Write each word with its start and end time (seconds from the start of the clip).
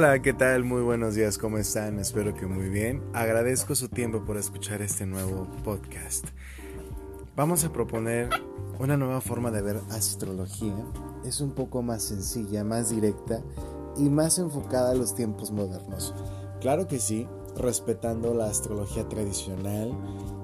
Hola, 0.00 0.22
¿qué 0.22 0.32
tal? 0.32 0.62
Muy 0.62 0.82
buenos 0.82 1.16
días, 1.16 1.38
¿cómo 1.38 1.58
están? 1.58 1.98
Espero 1.98 2.32
que 2.32 2.46
muy 2.46 2.68
bien. 2.68 3.02
Agradezco 3.14 3.74
su 3.74 3.88
tiempo 3.88 4.24
por 4.24 4.36
escuchar 4.36 4.80
este 4.80 5.06
nuevo 5.06 5.48
podcast. 5.64 6.24
Vamos 7.34 7.64
a 7.64 7.72
proponer 7.72 8.30
una 8.78 8.96
nueva 8.96 9.20
forma 9.20 9.50
de 9.50 9.60
ver 9.60 9.80
astrología. 9.90 10.76
Es 11.24 11.40
un 11.40 11.50
poco 11.50 11.82
más 11.82 12.04
sencilla, 12.04 12.62
más 12.62 12.90
directa 12.90 13.42
y 13.96 14.08
más 14.08 14.38
enfocada 14.38 14.92
a 14.92 14.94
los 14.94 15.16
tiempos 15.16 15.50
modernos. 15.50 16.14
Claro 16.60 16.86
que 16.86 17.00
sí, 17.00 17.26
respetando 17.56 18.34
la 18.34 18.46
astrología 18.46 19.08
tradicional 19.08 19.90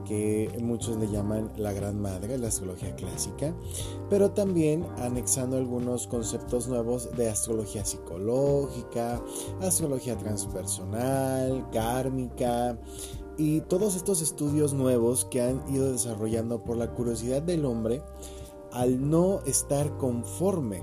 que 0.04 0.50
muchos 0.62 0.96
le 0.96 1.08
llaman 1.08 1.50
la 1.56 1.72
gran 1.72 2.00
madre, 2.00 2.38
la 2.38 2.48
astrología 2.48 2.94
clásica, 2.94 3.54
pero 4.10 4.30
también 4.30 4.86
anexando 4.98 5.56
algunos 5.56 6.06
conceptos 6.06 6.68
nuevos 6.68 7.10
de 7.16 7.28
astrología 7.28 7.84
psicológica, 7.84 9.22
astrología 9.60 10.16
transpersonal, 10.16 11.68
kármica 11.70 12.78
y 13.36 13.60
todos 13.62 13.96
estos 13.96 14.22
estudios 14.22 14.74
nuevos 14.74 15.24
que 15.24 15.42
han 15.42 15.62
ido 15.74 15.90
desarrollando 15.90 16.62
por 16.62 16.76
la 16.76 16.92
curiosidad 16.94 17.42
del 17.42 17.64
hombre 17.64 18.02
al 18.72 19.08
no 19.08 19.40
estar 19.46 19.96
conforme 19.98 20.82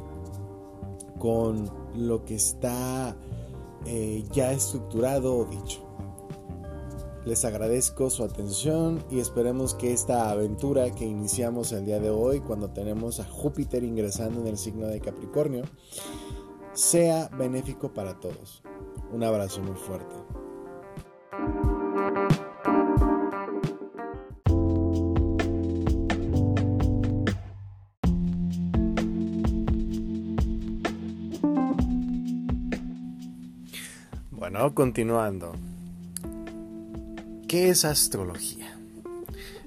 con 1.20 1.70
lo 1.96 2.26
que 2.26 2.36
está 2.36 3.16
eh, 3.86 4.24
ya 4.32 4.52
estructurado 4.52 5.38
o 5.38 5.46
dicho. 5.46 5.91
Les 7.24 7.46
agradezco 7.46 8.10
su 8.10 8.24
atención 8.24 9.04
y 9.12 9.20
esperemos 9.20 9.76
que 9.76 9.94
esta 9.94 10.32
aventura 10.32 10.90
que 10.90 11.05
iniciamos 11.05 11.72
el 11.72 11.86
día 11.86 12.00
de 12.00 12.10
hoy 12.10 12.40
cuando 12.40 12.72
tenemos 12.72 13.20
a 13.20 13.26
Júpiter 13.26 13.84
ingresando 13.84 14.41
en 14.41 14.48
el 14.48 14.58
signo 14.58 14.88
de 14.88 15.00
Capricornio 15.00 15.63
sea 16.74 17.30
benéfico 17.38 17.94
para 17.94 18.20
todos. 18.20 18.63
Un 19.12 19.24
abrazo 19.24 19.62
muy 19.62 19.76
fuerte. 19.76 20.16
Bueno, 34.32 34.74
continuando. 34.74 35.54
¿Qué 37.52 37.68
es 37.68 37.84
astrología? 37.84 38.80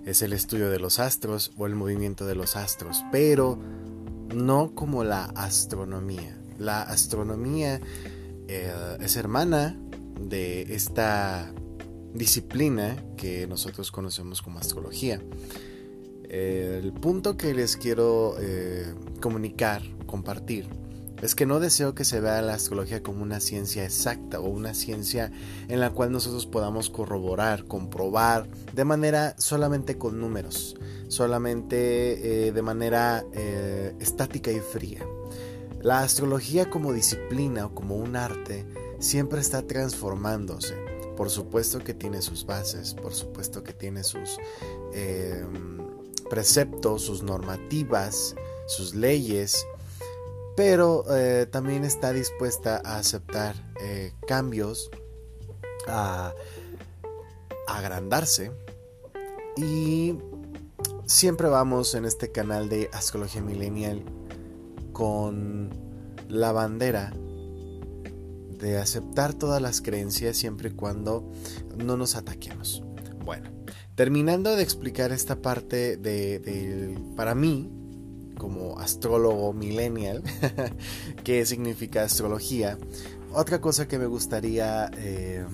Es 0.07 0.23
el 0.23 0.33
estudio 0.33 0.71
de 0.71 0.79
los 0.79 0.99
astros 0.99 1.53
o 1.59 1.67
el 1.67 1.75
movimiento 1.75 2.25
de 2.25 2.35
los 2.35 2.57
astros, 2.57 3.05
pero 3.13 3.59
no 4.35 4.75
como 4.75 5.05
la 5.05 5.27
astronomía. 5.27 6.35
La 6.59 6.81
astronomía 6.81 7.83
eh, 8.49 8.97
es 9.01 9.17
hermana 9.17 9.79
de 10.19 10.63
esta 10.75 11.53
disciplina 12.15 12.97
que 13.19 13.47
nosotros 13.47 13.93
conocemos 13.93 14.41
como 14.41 14.61
astrología. 14.61 15.21
el 16.31 16.91
punto 16.95 17.37
que 17.37 17.53
les 17.53 17.77
quiero 17.77 18.37
eh, 18.41 18.95
comunicar, 19.21 19.83
compartir, 20.07 20.71
es 21.23 21.35
que 21.35 21.47
no 21.47 21.61
deseo 21.61 21.95
que 21.95 22.05
se 22.05 22.21
vea 22.21 22.43
la 22.43 22.55
astrología 22.55 23.03
como 23.03 23.23
una 23.23 23.41
ciencia 23.41 23.85
exacta 23.85 24.41
o 24.41 24.49
una 24.49 24.75
ciencia 24.75 25.33
en 25.69 25.81
la 25.81 25.91
cual 25.91 26.13
nosotros 26.13 26.47
podamos 26.47 26.91
corroborar, 26.91 27.65
comprobar 27.65 28.49
de 28.73 28.85
manera 28.85 29.35
solamente 29.39 29.97
con 29.97 30.21
números, 30.21 30.77
solamente 31.09 32.49
eh, 32.49 32.53
de 32.53 32.63
manera 32.63 33.25
eh, 33.33 33.95
estática 34.01 34.51
y 34.51 34.61
fría. 34.61 35.07
La 35.81 36.01
astrología 36.01 36.71
como 36.71 36.93
disciplina 36.93 37.67
o 37.67 37.75
como 37.75 37.97
un 37.97 38.17
arte 38.17 38.67
siempre 38.99 39.41
está 39.41 39.67
transformándose. 39.67 40.75
Por 41.17 41.31
supuesto 41.31 41.79
que 41.79 41.95
tiene 41.95 42.23
sus 42.23 42.45
bases, 42.45 42.95
por 42.95 43.15
supuesto 43.15 43.63
que 43.63 43.73
tiene 43.73 44.03
sus 44.03 44.39
em, 44.93 45.79
preceptos, 46.29 47.03
sus 47.03 47.23
normativas, 47.23 48.35
sus 48.67 48.95
leyes, 48.95 49.67
pero 50.57 51.05
eh, 51.11 51.47
también 51.51 51.85
está 51.85 52.13
dispuesta 52.13 52.81
a 52.85 52.99
aceptar 52.99 53.55
eh, 53.81 54.13
cambios, 54.27 54.91
a, 55.89 56.33
agrandarse 57.67 58.53
y 59.57 60.15
siempre 61.07 61.49
vamos 61.49 61.95
en 61.95 62.05
este 62.05 62.31
canal 62.31 62.69
de 62.69 62.91
Astrología 62.93 63.41
Millennial 63.41 64.05
con 64.93 65.71
la 66.29 66.53
bandera 66.53 67.13
de 68.59 68.79
aceptar 68.79 69.33
todas 69.33 69.63
las 69.63 69.81
creencias 69.81 70.37
siempre 70.37 70.69
y 70.71 70.73
cuando 70.73 71.31
no 71.77 71.97
nos 71.97 72.17
ataquemos. 72.17 72.83
Bueno, 73.25 73.51
terminando 73.95 74.55
de 74.57 74.63
explicar 74.63 75.11
esta 75.11 75.37
parte 75.37 75.97
de 75.97 76.99
para 77.17 77.35
mí, 77.35 77.71
como 78.39 78.79
astrólogo 78.79 79.53
millennial, 79.53 80.23
qué 81.25 81.45
significa 81.47 82.05
astrología. 82.05 82.79
Otra 83.33 83.61
cosa 83.61 83.89
que 83.89 83.99
me 83.99 84.07
gustaría 84.07 84.91
eh, 84.97 85.45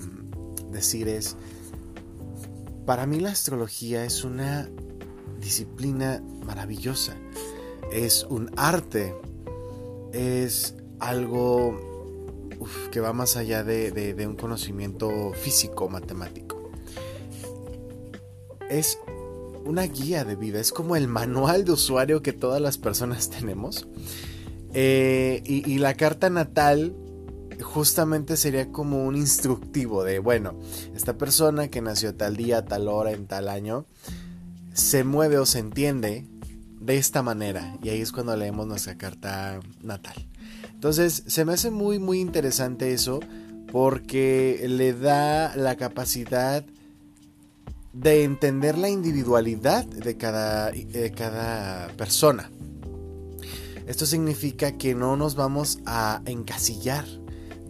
decir 0.70 1.08
es, 1.08 1.36
para 2.86 3.06
mí 3.06 3.20
la 3.20 3.30
astrología 3.30 4.04
es 4.04 4.24
una 4.24 4.68
disciplina 5.40 6.22
maravillosa, 6.44 7.16
es 7.92 8.24
un 8.28 8.50
arte, 8.56 9.14
es 10.12 10.74
algo 10.98 11.78
que 12.90 13.00
va 13.00 13.12
más 13.12 13.36
allá 13.36 13.64
de 13.64 14.26
un 14.26 14.36
conocimiento 14.36 15.32
físico, 15.32 15.88
matemático. 15.88 16.70
Es 18.68 18.98
una 19.64 19.82
guía 19.82 20.24
de 20.24 20.36
vida, 20.36 20.60
es 20.60 20.72
como 20.72 20.96
el 20.96 21.08
manual 21.08 21.64
de 21.64 21.72
usuario 21.72 22.22
que 22.22 22.32
todas 22.32 22.60
las 22.60 22.78
personas 22.78 23.30
tenemos. 23.38 23.86
Eh, 24.72 25.42
y, 25.44 25.78
la 25.78 25.94
carta 25.94 26.30
natal 26.30 26.94
justamente 27.60 28.36
sería 28.36 28.70
como 28.70 29.04
un 29.04 29.16
instructivo 29.16 30.04
de, 30.04 30.20
bueno, 30.20 30.54
esta 30.94 31.18
persona 31.18 31.68
que 31.68 31.80
nació 31.80 32.14
tal 32.14 32.36
día, 32.36 32.64
tal 32.64 32.86
hora, 32.86 33.10
en 33.10 33.26
tal 33.26 33.48
año, 33.48 33.86
se 34.72 35.02
mueve 35.02 35.38
o 35.38 35.46
se 35.46 35.58
entiende 35.58 36.26
de 36.80 36.96
esta 36.96 37.22
manera. 37.22 37.76
Y 37.82 37.88
ahí 37.88 38.00
es 38.00 38.12
cuando 38.12 38.36
leemos 38.36 38.66
nuestra 38.66 38.96
carta 38.96 39.60
natal. 39.82 40.26
Entonces, 40.72 41.24
se 41.26 41.44
me 41.44 41.52
hace 41.52 41.70
muy, 41.70 41.98
muy 41.98 42.20
interesante 42.20 42.92
eso 42.92 43.20
porque 43.72 44.64
le 44.68 44.92
da 44.92 45.54
la 45.56 45.76
capacidad 45.76 46.64
de 47.92 48.24
entender 48.24 48.78
la 48.78 48.88
individualidad 48.88 49.84
de 49.84 50.16
cada, 50.16 50.70
de 50.70 51.12
cada 51.12 51.88
persona. 51.96 52.50
Esto 53.86 54.06
significa 54.06 54.78
que 54.78 54.94
no 54.94 55.16
nos 55.16 55.34
vamos 55.34 55.80
a 55.86 56.22
encasillar 56.26 57.04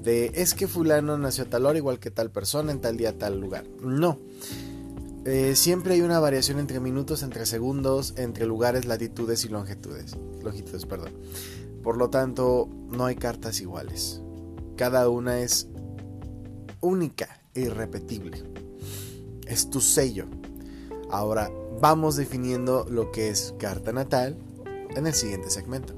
de 0.03 0.33
es 0.35 0.55
que 0.55 0.67
fulano 0.67 1.19
nació 1.19 1.45
a 1.45 1.47
tal 1.49 1.67
hora 1.67 1.79
igual 1.79 1.99
que 1.99 2.11
tal 2.11 2.31
persona 2.31 2.73
en 2.73 2.81
tal 2.81 2.97
día, 2.97 3.17
tal 3.17 3.41
lugar. 3.41 3.65
No. 3.83 4.19
Eh, 5.25 5.55
siempre 5.55 5.95
hay 5.95 6.01
una 6.01 6.19
variación 6.19 6.59
entre 6.59 6.81
minutos, 6.81 7.23
entre 7.23 7.45
segundos, 7.45 8.15
entre 8.17 8.47
lugares, 8.47 8.87
latitudes 8.87 9.45
y 9.45 9.49
longitudes. 9.49 10.17
Longitudes, 10.43 10.87
perdón. 10.87 11.13
Por 11.83 11.97
lo 11.97 12.11
tanto, 12.11 12.69
no 12.91 13.05
hay 13.05 13.17
cartas 13.17 13.61
iguales. 13.61 14.21
Cada 14.77 15.09
una 15.09 15.41
es 15.41 15.69
única 16.81 17.43
e 17.55 17.63
irrepetible 17.63 18.43
es 19.51 19.69
tu 19.69 19.81
sello. 19.81 20.27
Ahora 21.11 21.51
vamos 21.81 22.17
definiendo 22.17 22.87
lo 22.89 23.11
que 23.11 23.29
es 23.29 23.55
carta 23.59 23.93
natal 23.93 24.39
en 24.95 25.07
el 25.07 25.15
siguiente 25.15 25.51
segmento. 25.51 25.95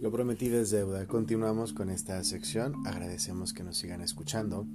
Lo 0.00 0.12
prometido 0.12 0.60
es 0.60 0.70
deuda. 0.70 1.06
Continuamos 1.06 1.72
con 1.72 1.88
esta 1.88 2.22
sección. 2.24 2.74
Agradecemos 2.86 3.54
que 3.54 3.62
nos 3.62 3.78
sigan 3.78 4.02
escuchando. 4.02 4.66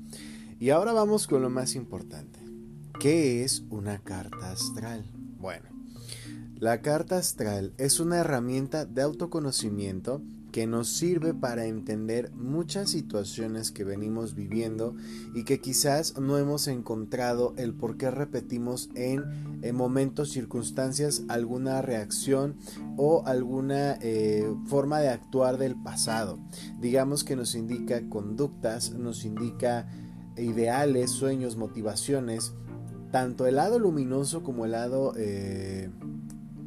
Y 0.59 0.71
ahora 0.71 0.93
vamos 0.93 1.27
con 1.27 1.41
lo 1.41 1.49
más 1.49 1.75
importante. 1.75 2.39
¿Qué 2.99 3.43
es 3.43 3.63
una 3.69 3.99
carta 3.99 4.51
astral? 4.51 5.14
Bueno, 5.45 5.69
la 6.57 6.81
carta 6.81 7.19
astral 7.19 7.75
es 7.77 7.99
una 7.99 8.17
herramienta 8.17 8.83
de 8.85 9.03
autoconocimiento 9.03 10.23
que 10.51 10.65
nos 10.65 10.87
sirve 10.87 11.35
para 11.35 11.67
entender 11.67 12.31
muchas 12.31 12.89
situaciones 12.89 13.69
que 13.71 13.83
venimos 13.83 14.33
viviendo 14.33 14.95
y 15.35 15.43
que 15.43 15.61
quizás 15.61 16.17
no 16.17 16.39
hemos 16.39 16.67
encontrado 16.67 17.53
el 17.57 17.75
por 17.75 17.95
qué 17.97 18.09
repetimos 18.09 18.89
en, 18.95 19.23
momentos, 19.75 20.31
circunstancias, 20.31 21.21
alguna 21.27 21.83
reacción 21.83 22.55
o 22.97 23.21
alguna 23.27 23.99
eh, 24.01 24.51
forma 24.65 24.99
de 24.99 25.09
actuar 25.09 25.59
del 25.59 25.75
pasado. 25.75 26.39
Digamos 26.79 27.23
que 27.23 27.35
nos 27.35 27.53
indica 27.53 28.09
conductas, 28.09 28.93
nos 28.93 29.25
indica 29.25 29.87
ideales, 30.37 31.11
sueños, 31.11 31.55
motivaciones, 31.55 32.51
tanto 33.15 33.47
el 33.47 33.55
lado 33.55 33.79
luminoso 33.79 34.43
como 34.43 34.65
el 34.65 34.71
lado 34.71 35.13
eh, 35.15 35.89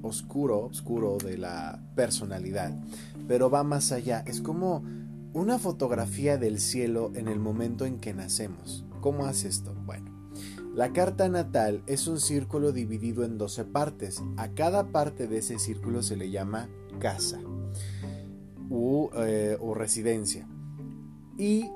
oscuro, 0.00 0.60
oscuro 0.60 1.18
de 1.18 1.36
la 1.36 1.78
personalidad. 1.94 2.74
Pero 3.26 3.50
va 3.50 3.64
más 3.64 3.92
allá, 3.92 4.24
es 4.26 4.40
como 4.40 4.82
una 5.34 5.58
fotografía 5.58 6.38
del 6.38 6.58
cielo 6.58 7.12
en 7.14 7.28
el 7.28 7.38
momento 7.38 7.84
en 7.84 7.98
que 8.00 8.14
nacemos. 8.14 8.86
¿Cómo 9.02 9.26
hace 9.26 9.48
esto? 9.48 9.74
Bueno, 9.84 10.10
la 10.74 10.94
carta 10.94 11.28
natal 11.28 11.82
es 11.86 12.08
un 12.08 12.18
círculo 12.18 12.72
dividido 12.72 13.24
en 13.24 13.36
12 13.36 13.66
partes. 13.66 14.22
A 14.38 14.48
cada 14.54 14.90
parte 14.90 15.26
de 15.26 15.40
ese 15.40 15.58
círculo 15.58 16.02
se 16.02 16.16
le 16.16 16.30
llama 16.30 16.70
casa 16.98 17.40
eh, 18.70 19.58
o 19.60 19.74
residencia. 19.74 20.48
Y 21.36 21.70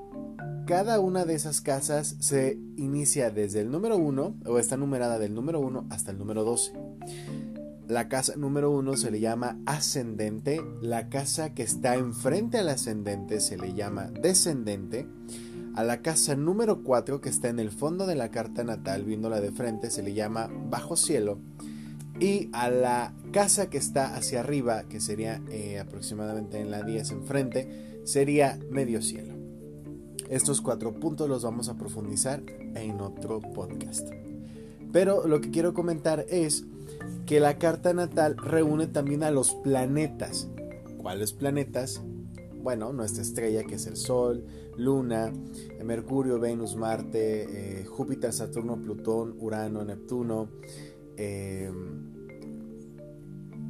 cada 0.65 0.99
una 0.99 1.25
de 1.25 1.35
esas 1.35 1.61
casas 1.61 2.15
se 2.19 2.57
inicia 2.77 3.31
desde 3.31 3.61
el 3.61 3.71
número 3.71 3.97
1 3.97 4.35
o 4.45 4.59
está 4.59 4.77
numerada 4.77 5.19
del 5.19 5.33
número 5.33 5.59
1 5.59 5.87
hasta 5.89 6.11
el 6.11 6.17
número 6.17 6.43
12. 6.43 6.73
La 7.87 8.07
casa 8.07 8.35
número 8.37 8.71
1 8.71 8.95
se 8.95 9.11
le 9.11 9.19
llama 9.19 9.59
ascendente, 9.65 10.61
la 10.81 11.09
casa 11.09 11.53
que 11.53 11.63
está 11.63 11.95
enfrente 11.95 12.59
al 12.59 12.69
ascendente 12.69 13.41
se 13.41 13.57
le 13.57 13.73
llama 13.73 14.05
descendente, 14.05 15.05
a 15.75 15.83
la 15.83 16.01
casa 16.01 16.35
número 16.35 16.81
4 16.81 17.19
que 17.19 17.29
está 17.29 17.49
en 17.49 17.59
el 17.59 17.71
fondo 17.71 18.05
de 18.05 18.15
la 18.15 18.31
carta 18.31 18.63
natal, 18.63 19.03
viéndola 19.03 19.41
de 19.41 19.51
frente, 19.51 19.91
se 19.91 20.01
le 20.01 20.13
llama 20.13 20.49
bajo 20.69 20.95
cielo, 20.95 21.39
y 22.19 22.49
a 22.53 22.69
la 22.69 23.13
casa 23.33 23.69
que 23.69 23.79
está 23.79 24.15
hacia 24.15 24.39
arriba, 24.39 24.83
que 24.83 25.01
sería 25.01 25.41
eh, 25.49 25.79
aproximadamente 25.79 26.59
en 26.59 26.71
la 26.71 26.83
10 26.83 27.11
enfrente, 27.11 27.99
sería 28.05 28.57
medio 28.71 29.01
cielo. 29.01 29.32
Estos 30.33 30.61
cuatro 30.61 30.95
puntos 30.95 31.29
los 31.29 31.43
vamos 31.43 31.69
a 31.69 31.75
profundizar 31.75 32.41
en 32.73 32.99
otro 33.01 33.39
podcast. 33.39 34.09
Pero 34.91 35.27
lo 35.27 35.41
que 35.41 35.51
quiero 35.51 35.75
comentar 35.75 36.25
es 36.27 36.65
que 37.27 37.39
la 37.39 37.59
carta 37.59 37.93
natal 37.93 38.35
reúne 38.37 38.87
también 38.87 39.21
a 39.21 39.29
los 39.29 39.53
planetas. 39.53 40.49
¿Cuáles 40.97 41.33
planetas? 41.33 42.01
Bueno, 42.63 42.93
nuestra 42.93 43.21
estrella 43.21 43.63
que 43.63 43.75
es 43.75 43.85
el 43.85 43.95
Sol, 43.95 44.43
Luna, 44.75 45.31
Mercurio, 45.83 46.39
Venus, 46.39 46.75
Marte, 46.75 47.81
eh, 47.81 47.85
Júpiter, 47.85 48.33
Saturno, 48.33 48.81
Plutón, 48.81 49.35
Urano, 49.37 49.85
Neptuno. 49.85 50.49
Em, 51.15 52.22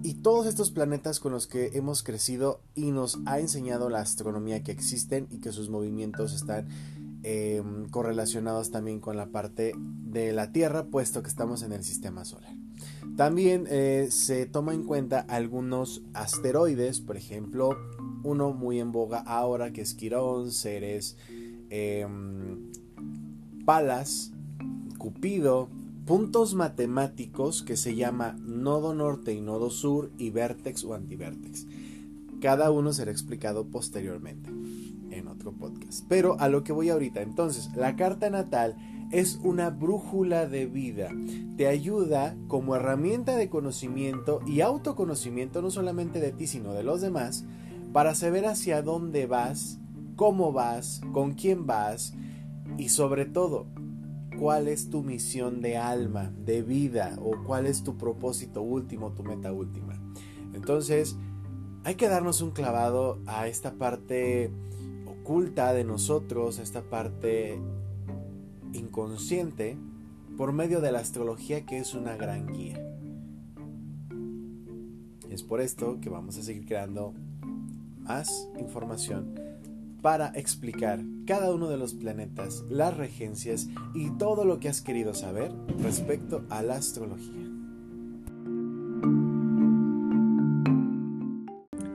y 0.04 0.16
todos 0.16 0.46
estos 0.48 0.72
planetas 0.72 1.22
con 1.22 1.32
los 1.32 1.48
que 1.48 1.72
hemos 1.74 2.04
crecido 2.04 2.60
y 2.76 2.92
nos 2.92 3.20
ha 3.26 3.40
enseñado 3.40 3.90
la 3.90 4.02
astronomía 4.02 4.62
que 4.62 4.74
existen 4.74 5.28
y 5.32 5.40
que 5.40 5.54
sus 5.54 5.70
movimientos 5.70 6.34
están 6.34 6.68
em, 7.24 7.88
correlacionados 7.90 8.70
también 8.70 9.00
con 9.00 9.16
la 9.16 9.28
parte 9.28 9.72
de 9.78 10.34
la 10.34 10.52
Tierra, 10.52 10.84
puesto 10.84 11.24
que 11.24 11.30
estamos 11.30 11.64
en 11.64 11.72
el 11.72 11.86
sistema 11.86 12.26
solar. 12.26 12.54
También 13.16 13.66
eh, 13.70 14.10
se 14.12 14.46
toma 14.46 14.74
en 14.74 14.84
cuenta 14.84 15.22
algunos 15.22 16.02
asteroides, 16.14 17.00
por 17.00 17.16
ejemplo, 17.16 17.78
uno 18.24 18.52
muy 18.52 18.82
en 18.82 18.92
boga 18.92 19.20
ahora 19.20 19.72
que 19.72 19.82
es 19.82 19.94
Quirón, 19.94 20.52
Ceres, 20.52 21.16
em, 21.70 22.72
Palas, 23.66 24.32
Cupido, 24.98 25.70
puntos 26.06 26.54
matemáticos 26.54 27.64
que 27.64 27.78
se 27.78 27.96
llama 27.96 28.36
nodo 28.40 28.94
norte 28.94 29.34
y 29.34 29.42
nodo 29.42 29.70
sur 29.70 30.12
y 30.18 30.32
vértex 30.32 30.84
o 30.84 30.94
antivértex. 30.94 31.66
Cada 32.42 32.72
uno 32.72 32.92
será 32.92 33.12
explicado 33.12 33.68
posteriormente 33.68 34.50
en 35.12 35.28
otro 35.28 35.54
podcast. 35.54 36.06
Pero 36.10 36.40
a 36.40 36.50
lo 36.50 36.64
que 36.64 36.74
voy 36.74 36.90
ahorita, 36.90 37.22
entonces, 37.22 37.70
la 37.76 37.96
carta 37.96 38.30
natal 38.30 38.76
es 39.12 39.40
una 39.44 39.70
brújula 39.70 40.48
de 40.48 40.66
vida. 40.66 41.10
Te 41.56 41.68
ayuda 41.68 42.36
como 42.48 42.76
herramienta 42.76 43.38
de 43.38 43.50
conocimiento 43.50 44.42
y 44.46 44.62
autoconocimiento 44.62 45.62
no 45.62 45.72
solamente 45.72 46.20
de 46.20 46.32
ti, 46.32 46.48
sino 46.48 46.74
de 46.74 46.84
los 46.84 47.00
demás, 47.00 47.46
para 47.94 48.16
saber 48.16 48.46
hacia 48.46 48.82
dónde 48.82 49.26
vas, 49.26 49.80
cómo 50.16 50.52
vas, 50.52 51.02
con 51.14 51.34
quién 51.34 51.66
vas 51.66 52.14
y 52.78 52.90
sobre 52.90 53.26
todo 53.26 53.68
cuál 54.44 54.68
es 54.68 54.90
tu 54.90 55.04
misión 55.04 55.62
de 55.62 55.78
alma, 55.78 56.34
de 56.38 56.64
vida, 56.64 57.18
o 57.22 57.46
cuál 57.46 57.66
es 57.66 57.82
tu 57.82 57.98
propósito 57.98 58.62
último, 58.62 59.14
tu 59.14 59.24
meta 59.24 59.54
última. 59.54 59.94
Entonces, 60.54 61.16
hay 61.86 61.96
que 61.96 62.10
darnos 62.10 62.42
un 62.42 62.52
clavado 62.52 63.22
a 63.26 63.48
esta 63.48 63.76
parte 63.76 64.52
oculta 65.06 65.72
de 65.72 65.86
nosotros, 65.86 66.60
a 66.60 66.64
esta 66.64 66.82
parte 66.82 67.58
inconsciente, 68.74 69.78
por 70.36 70.52
medio 70.52 70.82
de 70.82 70.92
la 70.92 71.00
astrología 71.00 71.66
que 71.66 71.78
es 71.78 71.94
una 71.94 72.18
gran 72.18 72.48
guía. 72.48 72.86
Es 75.30 75.42
por 75.42 75.62
esto 75.62 76.02
que 76.02 76.10
vamos 76.10 76.38
a 76.38 76.44
seguir 76.44 76.66
creando 76.66 77.14
más 78.02 78.50
información 78.60 79.53
para 80.04 80.34
explicar 80.36 81.00
cada 81.26 81.52
uno 81.54 81.70
de 81.70 81.78
los 81.78 81.94
planetas, 81.94 82.66
las 82.70 82.96
regencias 82.96 83.70
y 83.96 84.12
todo 84.18 84.44
lo 84.44 84.60
que 84.60 84.68
has 84.68 84.82
querido 84.82 85.14
saber 85.14 85.54
respecto 85.82 86.44
a 86.50 86.62
la 86.62 86.76
astrología. 86.76 87.50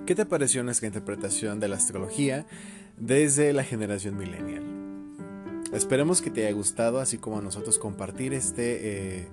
¿Qué 0.07 0.15
te 0.15 0.25
pareció 0.25 0.65
nuestra 0.65 0.87
interpretación 0.87 1.61
de 1.61 1.69
la 1.69 1.77
astrología 1.77 2.47
desde 2.97 3.53
la 3.53 3.63
generación 3.63 4.17
millennial? 4.17 4.65
Esperemos 5.75 6.23
que 6.23 6.31
te 6.31 6.47
haya 6.47 6.57
gustado, 6.57 7.01
así 7.01 7.19
como 7.19 7.39
a 7.39 7.43
nosotros 7.43 7.79
compartir 7.79 8.33
este, 8.33 9.19
eh, 9.19 9.29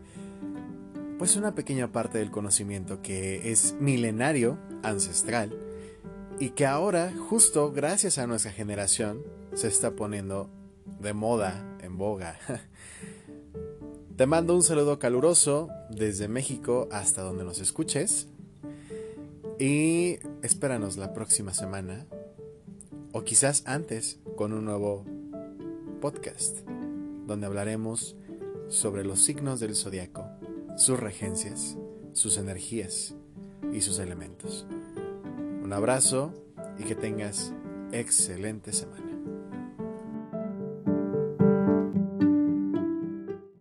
pues 1.18 1.38
una 1.38 1.56
pequeña 1.56 1.94
parte 1.94 2.18
del 2.18 2.30
conocimiento 2.30 3.02
que 3.02 3.54
es 3.54 3.74
milenario, 3.80 4.60
ancestral, 4.84 5.58
y 6.40 6.50
que 6.50 6.66
ahora, 6.66 7.14
justo 7.30 7.72
gracias 7.72 8.18
a 8.18 8.28
nuestra 8.28 8.52
generación, 8.52 9.24
se 9.54 9.68
está 9.68 9.96
poniendo 9.96 10.50
de 11.00 11.14
moda, 11.14 11.78
en 11.82 11.98
boga. 11.98 12.38
Te 14.18 14.26
mando 14.26 14.56
un 14.56 14.64
saludo 14.64 15.00
caluroso 15.00 15.70
desde 15.90 16.28
México 16.28 16.88
hasta 16.92 17.22
donde 17.22 17.44
nos 17.44 17.60
escuches. 17.60 18.28
Y 19.60 20.20
espéranos 20.42 20.98
la 20.98 21.14
próxima 21.14 21.54
semana, 21.54 22.06
o 23.14 23.24
quizás 23.24 23.64
antes, 23.66 24.20
con 24.36 24.52
un 24.52 24.66
nuevo 24.66 25.06
podcast, 26.02 26.60
donde 27.26 27.46
hablaremos 27.46 28.18
sobre 28.68 29.06
los 29.06 29.24
signos 29.24 29.62
del 29.62 29.76
zodiaco, 29.76 30.26
sus 30.76 31.00
regencias, 31.00 31.78
sus 32.12 32.38
energías 32.38 33.16
y 33.72 33.80
sus 33.82 34.00
elementos. 34.00 34.68
Un 35.66 35.74
abrazo 35.74 36.32
y 36.78 36.84
que 36.84 36.94
tengas 36.94 37.52
excelente 37.92 38.72
semana. 38.72 39.05